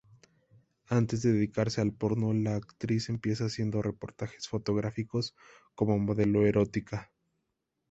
Antes 0.87 1.21
de 1.21 1.31
dedicarse 1.31 1.79
al 1.79 1.93
porno, 1.93 2.33
la 2.33 2.55
actriz 2.55 3.09
empieza 3.09 3.45
haciendo 3.45 3.83
reportajes 3.83 4.47
fotográficos 4.49 5.35
como 5.75 5.99
modelo 5.99 6.43
erótica. 6.47 7.11